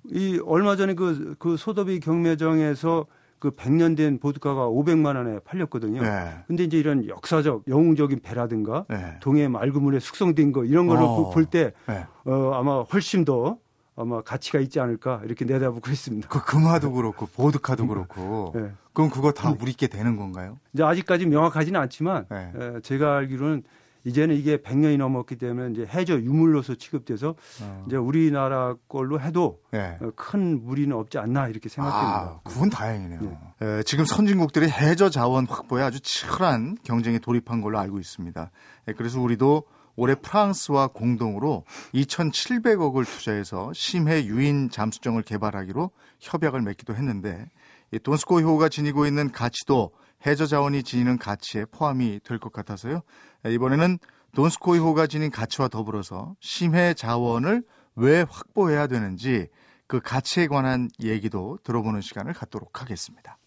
[0.07, 3.07] 이 얼마 전에 그, 그 소더비 경매장에서
[3.40, 6.03] 그 100년 된 보드카가 500만 원에 팔렸거든요.
[6.03, 6.35] 네.
[6.46, 9.16] 근데 이제 이런 역사적 영웅적인 배라든가 네.
[9.20, 11.31] 동해 맑은 물에 숙성된 거 이런 거를 어.
[11.31, 12.05] 볼때 네.
[12.26, 13.57] 어, 아마 훨씬 더
[13.96, 16.29] 아마 가치가 있지 않을까 이렇게 내다보고 있습니다.
[16.29, 18.72] 그 금화도 그렇고 보드카도 그렇고 네.
[18.92, 20.59] 그럼 그거 다 우리께 되는 건가요?
[20.74, 22.53] 이제 아직까지 명확하지는 않지만 네.
[22.55, 23.62] 에, 제가 알기로는
[24.05, 27.85] 이제는 이게 100년이 넘었기 때문에 이제 해저 유물로서 취급돼서 어.
[27.87, 29.99] 이제 우리나라 걸로 해도 네.
[30.17, 32.19] 큰 무리는 없지 않나 이렇게 생각됩니다.
[32.19, 33.21] 아, 그건 다행이네요.
[33.21, 33.67] 네.
[33.67, 38.51] 에, 지금 선진국들이 해저 자원 확보에 아주 치열한 경쟁에 돌입한 걸로 알고 있습니다.
[38.89, 39.65] 에, 그래서 우리도
[39.97, 47.47] 올해 프랑스와 공동으로 2,700억을 투자해서 심해 유인 잠수정을 개발하기로 협약을 맺기도 했는데
[47.93, 49.93] 이 돈스코이호가 지니고 있는 가치도
[50.27, 53.03] 해저 자원이 지니는 가치에 포함이 될 것 같아서요.
[53.47, 53.99] 이번에는
[54.35, 57.63] 돈스코이호가 지닌 가치와 더불어서 심해 자원을
[57.97, 59.49] 왜 확보해야 되는지
[59.87, 63.39] 그 가치에 관한 얘기도 들어보는 시간을 갖도록 하겠습니다.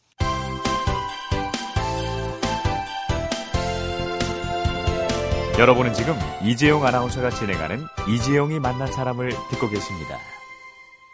[5.60, 10.18] 여러분은 지금 이재용 아나운서가 진행하는 이재용이 만난 사람을 듣고 계십니다.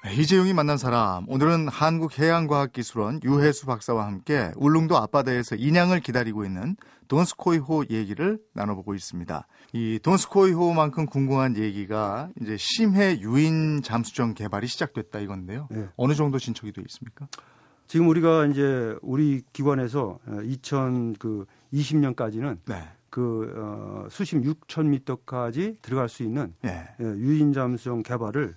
[0.08, 6.78] 이재용이 만난 사람 오늘은 한국해양과학기술원 유해수 박사와 함께 울릉도 앞바다에서 인양을 기다리고 있는
[7.10, 9.46] 돈스코이호 얘기를 나눠보고 있습니다.
[9.74, 15.68] 이 돈스코이호만큼 궁금한 얘기가 이제 심해 유인 잠수정 개발이 시작됐다 이건데요.
[15.70, 15.90] 네.
[15.98, 17.28] 어느 정도 진척이 되어 있습니까?
[17.88, 22.84] 지금 우리가 이제 우리 기관에서 2020년까지는 네.
[23.10, 26.88] 그 어, 수심 6천 미터까지 들어갈 수 있는 예.
[27.00, 28.56] 예, 유인 잠수정 개발을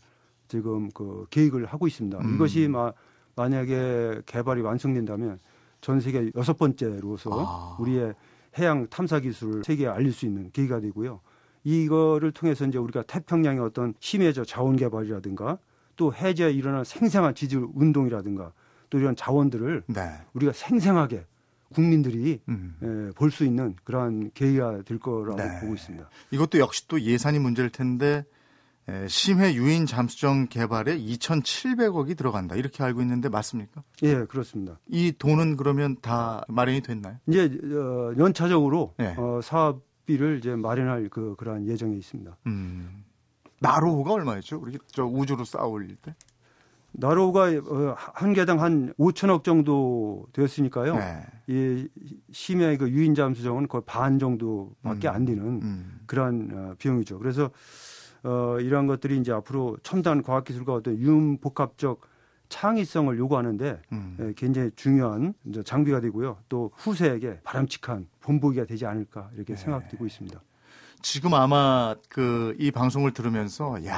[0.53, 2.19] 지금 그 계획을 하고 있습니다.
[2.19, 2.35] 음.
[2.35, 2.93] 이것이 마,
[3.37, 5.38] 만약에 개발이 완성된다면
[5.81, 7.77] 전 세계 여섯 번째로서 아.
[7.81, 8.12] 우리의
[8.59, 11.21] 해양 탐사 기술을 세계에 알릴 수 있는 계기가 되고요.
[11.65, 15.57] 이거를 통해서 이제 우리가 태평양의 어떤 심해저 자원 개발이라든가
[15.97, 18.53] 또 해저에 일어난 생생한 지질 운동이라든가
[18.91, 20.03] 또 이런 자원들을 네.
[20.35, 21.25] 우리가 생생하게
[21.73, 22.77] 국민들이 음.
[22.83, 25.61] 예, 볼수 있는 그러한 계기가 될 거라고 네.
[25.61, 26.07] 보고 있습니다.
[26.31, 28.27] 이것도 역시 또 예산이 문제일 텐데
[29.09, 33.83] 심해 유인 잠수정 개발에 2,700억이 들어간다 이렇게 알고 있는데 맞습니까?
[34.03, 34.79] 예, 그렇습니다.
[34.88, 37.16] 이 돈은 그러면 다 마련이 됐나요?
[37.29, 39.14] 이제 어, 연차적으로 네.
[39.16, 42.37] 어, 사업비를 이제 마련할 그 그러한 예정이 있습니다.
[42.47, 43.05] 음.
[43.61, 44.59] 나로호가 얼마였죠?
[44.61, 46.14] 우리 저 우주로 쌓아 올릴 때?
[46.92, 50.97] 나로가 어, 한 개당 한 5천억 정도 되었으니까요.
[50.97, 51.23] 네.
[51.47, 51.88] 이
[52.33, 55.14] 심야 그 유인 잠수정은 거의 반 정도밖에 음.
[55.14, 56.01] 안 되는 음.
[56.07, 57.18] 그러한 어, 비용이죠.
[57.18, 57.51] 그래서
[58.24, 62.00] 어 이러한 것들이 이제 앞으로 첨단 과학 기술과 어떤 융복합적
[62.48, 64.16] 창의성을 요구하는데 음.
[64.20, 66.38] 예, 굉장히 중요한 장비가 되고요.
[66.48, 69.61] 또 후세에게 바람직한 본보기가 되지 않을까 이렇게 네.
[69.62, 70.40] 생각되고 있습니다.
[71.00, 73.96] 지금 아마 그 이 방송을 들으면서 야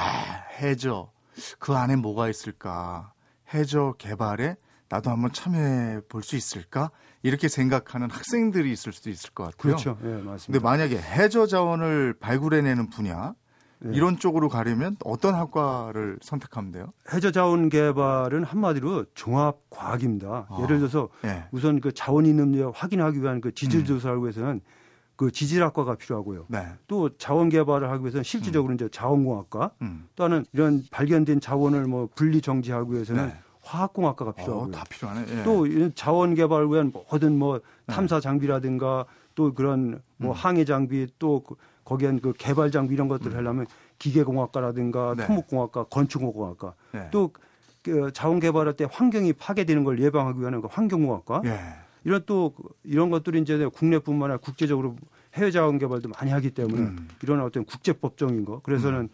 [0.59, 1.11] 해저
[1.59, 3.13] 그 안에 뭐가 있을까?
[3.53, 4.55] 해저 개발에
[4.89, 6.89] 나도 한번 참여해 볼 수 있을까?
[7.23, 9.73] 이렇게 생각하는 학생들이 있을 수도 있을 것 같고요.
[9.75, 9.97] 그렇죠.
[10.03, 10.45] 예, 맞습니다.
[10.45, 13.44] 근데 만약에 해저 자원을 발굴해내는 분야 예.
[13.93, 16.93] 이런 쪽으로 가려면 어떤 학과를 선택하면 돼요?
[17.13, 20.47] 해저 자원 개발은 한마디로 종합 과학입니다.
[20.49, 21.45] 아, 예를 들어서 예.
[21.51, 23.85] 우선 그 자원 있는지 확인하기 위한 그 지질 음.
[23.85, 24.61] 조사를 위해서는
[25.15, 26.45] 그 지질학과가 필요하고요.
[26.49, 26.67] 네.
[26.87, 28.75] 또 자원 개발을 하기 위해서는 실질적으로 음.
[28.75, 30.07] 이제 자원공학과 음.
[30.15, 33.35] 또는 이런 발견된 자원을 뭐 분리 정지하기 위해서는 네.
[33.61, 34.67] 화학공학과가 어, 필요하고요.
[34.67, 35.25] 어, 다 필요하네.
[35.39, 35.43] 예.
[35.43, 37.93] 또 자원 개발을 위한 모든 뭐 네.
[37.93, 40.35] 탐사 장비라든가 또 그런 뭐 음.
[40.35, 43.37] 항해 장비 또 그 거기엔 그 개발 장비 이런 것들을 음.
[43.37, 43.65] 하려면
[43.99, 45.27] 기계공학과라든가 네.
[45.27, 47.09] 토목공학과, 건축공학과 네.
[47.11, 47.31] 또
[47.85, 51.59] 그 자원 개발할 때 환경이 파괴되는 걸 예방하기 위한 그 환경공학과 예.
[52.03, 54.95] 이런 또 이런 것들이 이제 국내뿐만 아니라 국제적으로
[55.35, 57.07] 해외 자원 개발도 많이 하기 때문에 음.
[57.21, 59.09] 이런 어떤 국제법적인 거 그래서는 음.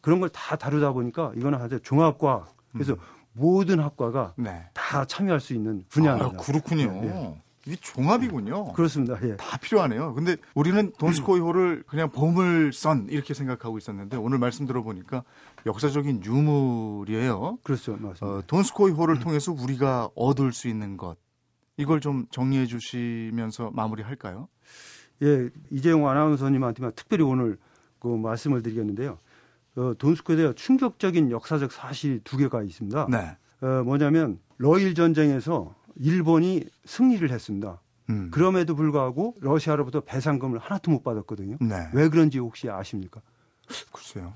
[0.00, 2.98] 그런 걸 다 다루다 보니까 이거는 아주 종합과 그래서 음.
[3.34, 4.64] 모든 학과가 네.
[4.74, 6.26] 다 참여할 수 있는 분야입니다.
[6.26, 6.90] 아, 그렇군요.
[7.00, 7.42] 네.
[7.68, 8.72] 이 종합이군요.
[8.72, 9.18] 그렇습니다.
[9.22, 9.36] 예.
[9.36, 10.14] 다 필요하네요.
[10.14, 15.22] 근데 우리는 돈스코이호를 그냥 보물선 이렇게 생각하고 있었는데 오늘 말씀 들어보니까
[15.66, 17.58] 역사적인 유물이에요.
[17.62, 17.92] 그렇죠.
[17.92, 18.26] 맞습니다.
[18.26, 19.20] 어, 돈스코이호를 음.
[19.20, 21.18] 통해서 우리가 얻을 수 있는 것
[21.76, 24.48] 이걸 좀 정리해 주시면서 마무리할까요?
[25.22, 27.58] 예, 이재용 아나운서님한테만 특별히 오늘
[27.98, 29.18] 그 말씀을 드리겠는데요.
[29.76, 33.08] 어, 돈스코에 대해 충격적인 역사적 사실 두 개가 있습니다.
[33.10, 33.36] 네.
[33.60, 37.80] 어, 뭐냐면 러일 전쟁에서 일본이 승리를 했습니다.
[38.10, 38.30] 음.
[38.30, 41.58] 그럼에도 불구하고 러시아로부터 배상금을 하나도 못 받았거든요.
[41.60, 41.88] 네.
[41.92, 43.20] 왜 그런지 혹시 아십니까?
[43.92, 44.32] 글쎄요.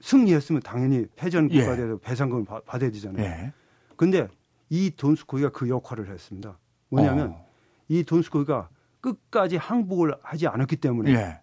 [0.00, 1.98] 승리했으면 당연히 패전 국가에 대해서 예.
[1.98, 3.24] 배상금을 바, 받아야 되잖아요.
[3.24, 3.52] 예.
[3.96, 4.28] 근데
[4.68, 6.58] 이 돈스코이가 그 역할을 했습니다.
[6.90, 7.46] 뭐냐면 어.
[7.88, 8.68] 이 돈스코이가
[9.00, 11.40] 끝까지 항복을 하지 않았기 때문에 예.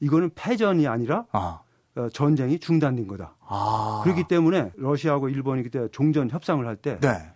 [0.00, 1.60] 이거는 패전이 아니라 아.
[1.96, 3.34] 어, 전쟁이 중단된 거다.
[3.40, 4.00] 아.
[4.04, 7.32] 그렇기 때문에 러시아하고 일본이 그때 종전 협상을 할때 네.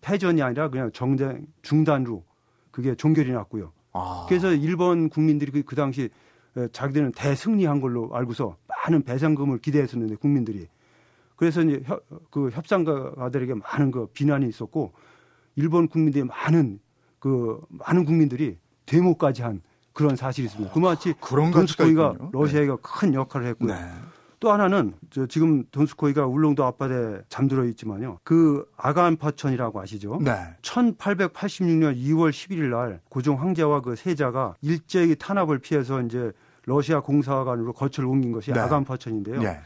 [0.00, 2.24] 패전이 아니라 그냥 정쟁 중단으로
[2.70, 3.72] 그게 종결이 났고요.
[3.92, 4.26] 아.
[4.28, 6.10] 그래서 일본 국민들이 그, 그 당시
[6.72, 10.66] 자기들은 대승리한 걸로 알고서 많은 배상금을 기대했었는데 국민들이
[11.36, 14.92] 그래서 이제 협, 그 협상가들에게 많은 그 비난이 있었고
[15.56, 16.80] 일본 국민들이 많은
[17.18, 20.72] 그 많은 국민들이 데모까지 한 그런 사실이 있습니다.
[20.72, 22.78] 그마치 그런 돈스코이가 러시아가 네.
[22.82, 23.74] 큰 역할을 했고요.
[23.74, 23.80] 네.
[24.40, 28.18] 또 하나는 저 지금 돈스코이가 울릉도 앞바다에 잠들어 있지만요.
[28.24, 30.18] 그 아간 파천이라고 아시죠?
[30.22, 30.32] 네.
[30.62, 36.32] 1886년 2월 11일 날 고종 황제와 그 세자가 일제히 탄압을 피해서 이제
[36.64, 38.58] 러시아 공사관으로 거처를 옮긴 것이 네.
[38.58, 39.42] 아간 파천인데요.
[39.42, 39.60] 네.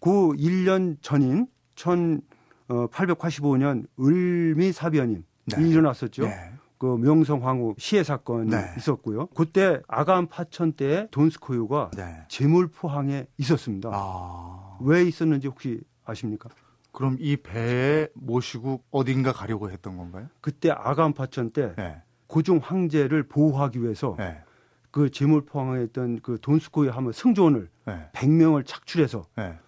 [0.00, 5.68] 그 1년 전인 1885년 을미 사변인 네.
[5.68, 6.22] 일어났었죠.
[6.22, 6.53] 네.
[6.84, 8.74] 그 명성 황후 시해 사건이 네.
[8.76, 9.28] 있었고요.
[9.28, 12.26] 그때 아간 파천 때 돈스코유가 네.
[12.28, 13.88] 재물 포항에 있었습니다.
[13.90, 14.76] 아.
[14.82, 16.50] 왜 있었는지 혹시 아십니까?
[16.92, 20.28] 그럼 이 배에 모시고 어딘가 가려고 했던 건가요?
[20.42, 22.02] 그때 아간 파천 때 네.
[22.26, 24.42] 고종 황제를 보호하기 위해서 네.
[24.90, 28.10] 그 재물 포항에 있던 그 돈스코유 하면 승조원을 네.
[28.12, 29.58] 100명을 착출해서 네.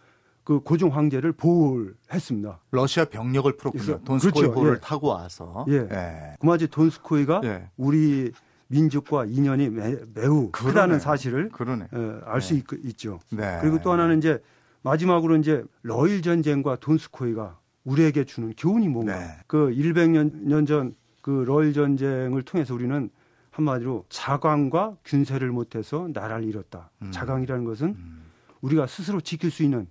[0.47, 2.61] 그 고종 황제를 보호를 했습니다.
[2.71, 4.01] 러시아 병력을 풀었군요.
[4.05, 4.59] 돈스코이 그렇죠.
[4.61, 4.81] 호를 예.
[4.81, 5.67] 타고 와서.
[5.69, 5.89] 예.
[5.91, 6.37] 예.
[6.41, 7.69] 그마치 돈스코이가 예.
[7.77, 8.33] 우리
[8.69, 9.95] 민족과 인연이 매,
[10.27, 11.51] 우 크다는 사실을
[11.95, 12.63] 예, 알수 네.
[12.85, 13.19] 있죠.
[13.31, 13.59] 네.
[13.61, 14.41] 그리고 또 하나는 이제
[14.83, 19.19] 마지막으로 이제 러일 전쟁과 돈스코이가 우리에게 주는 교훈이 뭔가.
[19.19, 19.27] 네.
[19.47, 20.95] 그 100년 전
[21.27, 23.11] 그 러일 전쟁을 통해서 우리는
[23.51, 26.91] 한마디로 자강과 균세를 못해서 나라를 잃었다.
[27.03, 27.11] 음.
[27.11, 28.23] 자강이라는 것은 음.
[28.61, 29.89] 우리가 스스로 지킬 수 있는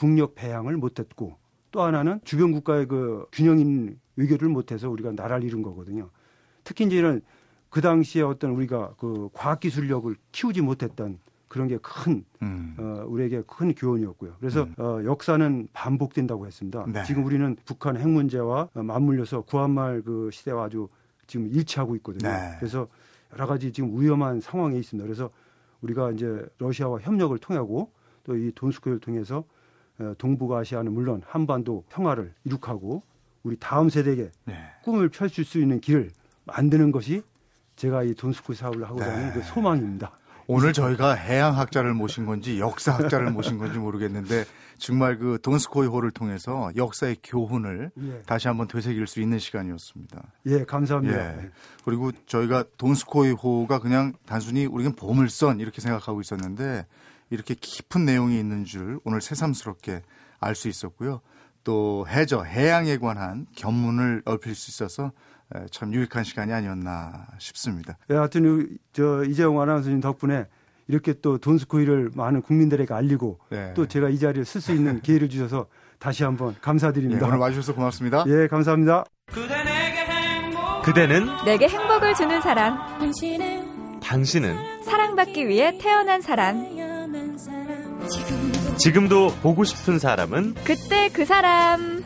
[0.00, 1.36] 국력 배양을 못했고
[1.72, 6.08] 또 하나는 주변 국가의 그 균형인 외교를 못해서 우리가 나라를 잃은 거거든요.
[6.64, 7.20] 특히 이제 이런
[7.68, 12.76] 그 당시에 어떤 우리가 그 과학기술력을 키우지 못했던 그런 게큰 음.
[12.78, 14.36] 어, 우리에게 큰 교훈이었고요.
[14.40, 14.74] 그래서 음.
[14.78, 16.86] 어, 역사는 반복된다고 했습니다.
[16.88, 17.04] 네.
[17.04, 20.88] 지금 우리는 북한 핵 문제와 맞물려서 구한말 그 시대와 아주
[21.26, 22.26] 지금 일치하고 있거든요.
[22.26, 22.56] 네.
[22.58, 22.88] 그래서
[23.34, 25.06] 여러 가지 지금 위험한 상황에 있습니다.
[25.06, 25.28] 그래서
[25.82, 27.92] 우리가 이제 러시아와 협력을 통하고
[28.24, 29.44] 또 이 돈스코를 통해서 어,
[30.18, 33.02] 동북아시아는 물론 한반도 평화를 이룩하고
[33.42, 34.54] 우리 다음 세대에게 네.
[34.82, 36.10] 꿈을 펼칠 수 있는 길을
[36.44, 37.22] 만드는 것이
[37.76, 39.32] 제가 이 돈스쿠 사업을 하고자 하는 네.
[39.34, 40.12] 그 소망입니다.
[40.46, 44.44] 오늘 저희가 해양학자를 모신 건지 역사학자를 모신 건지 모르겠는데
[44.78, 48.22] 정말 그 돈스코이 호를 통해서 역사의 교훈을 예.
[48.26, 50.22] 다시 한번 되새길 수 있는 시간이었습니다.
[50.46, 51.44] 예, 감사합니다.
[51.44, 51.50] 예.
[51.84, 56.84] 그리고 저희가 돈스코이 호가 그냥 단순히 우리는 보물선 이렇게 생각하고 있었는데
[57.30, 60.02] 이렇게 깊은 내용이 있는 줄 오늘 새삼스럽게
[60.40, 61.20] 알 수 있었고요.
[61.62, 65.12] 또 해저, 해양에 관한 견문을 넓힐 수 있어서
[65.70, 67.98] 참 유익한 시간이 아니었나 싶습니다.
[68.08, 70.46] 네, 하여튼 저 이재용 아나운서님 덕분에
[70.88, 73.74] 이렇게 또 돈스코이를 많은 국민들에게 알리고 네.
[73.74, 75.66] 또 제가 이 자리를 쓸수 있는 기회를 주셔서
[75.98, 77.20] 다시 한번 감사드립니다.
[77.20, 78.24] 네, 오늘 와주셔서 고맙습니다.
[78.26, 79.04] 예, 감사합니다.
[80.82, 82.78] 그대는 내게 행복을 주는 사람.
[84.02, 86.89] 당신은 사랑받기 위해 태어난 사람.
[88.80, 92.02] 지금도 보고 싶은 사람은 그때 그 사람.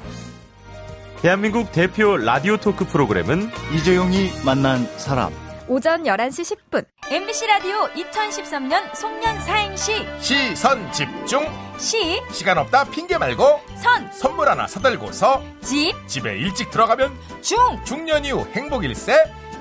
[1.22, 5.32] 대한민국 대표 라디오 토크 프로그램은 이재용이 만난 사람.
[5.68, 6.84] 오전 11시 10분.
[7.10, 10.04] MBC 라디오 2013년 송년 사행시.
[10.20, 11.46] 시선 집중.
[11.78, 12.20] 시.
[12.32, 13.60] 시간 없다 핑계 말고.
[13.76, 14.10] 선.
[14.12, 15.42] 선물 하나 사들고서.
[15.62, 15.94] 집.
[16.08, 17.16] 집에 일찍 들어가면.
[17.40, 17.56] 중.
[17.84, 19.16] 중년 이후 행복 일세.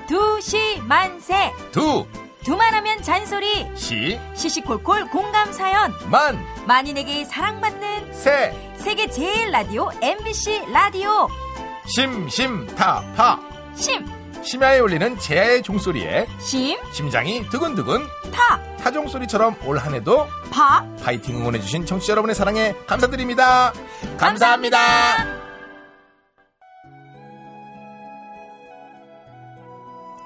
[0.08, 1.52] 두시 만세.
[1.70, 2.04] 두.
[2.44, 3.66] 두말하면 잔소리.
[3.74, 4.18] 시.
[4.34, 5.92] 시시콜콜 공감 사연.
[6.10, 6.38] 만.
[6.66, 8.52] 만인에게 사랑받는 세.
[8.76, 11.28] 세계 제일 라디오 MBC 라디오.
[11.86, 13.40] 심심타파.
[13.74, 14.04] 심.
[14.42, 16.78] 심야에 울리는 제야의 종소리에 심.
[16.92, 18.60] 심장이 두근두근 타.
[18.76, 20.84] 타종소리처럼 올 한해도 파.
[21.02, 23.72] 파이팅 응원해주신 청취자 여러분의 사랑에 감사드립니다.
[24.18, 24.78] 감사합니다.
[24.78, 25.43] 감사합니다.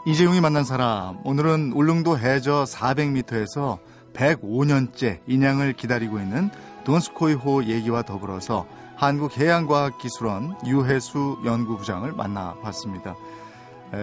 [0.08, 3.78] 이재용이 만난 사람 오늘은 울릉도 해저 400m에서
[4.14, 6.48] 105년째 인양을 기다리고 있는
[6.84, 8.66] 돈스코이호 얘기와 더불어서
[8.96, 13.16] 한국해양과학기술원 유해수 연구부장을 만나봤습니다.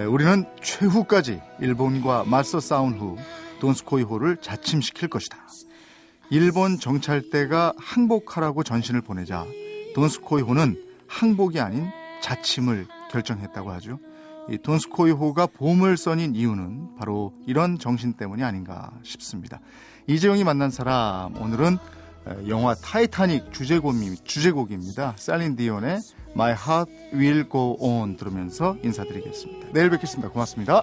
[0.08, 3.18] 우리는 최후까지 일본과 맞서 싸운 후
[3.60, 5.40] 돈스코이호를 자침시킬 것이다.
[6.30, 9.44] 일본 정찰대가 항복하라고 전신을 보내자
[9.96, 11.90] 돈스코이호는 항복이 아닌
[12.22, 13.98] 자침을 결정했다고 하죠.
[14.50, 19.60] 이 돈스코이호가 보물선인 이유는 바로 이런 정신 때문이 아닌가 싶습니다.
[20.08, 21.78] 이재용이 만난 사람 오늘은
[22.48, 25.14] 영화 타이타닉 주제곡이, 주제곡입니다.
[25.18, 26.00] 셀린 디온의
[26.34, 29.68] My Heart Will Go On 들으면서 인사드리겠습니다.
[29.74, 30.30] 내일 뵙겠습니다.
[30.30, 30.82] 고맙습니다.